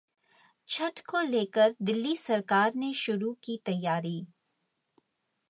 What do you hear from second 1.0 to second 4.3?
को लेकर दिल्ली सरकार ने शुरू की तैयारी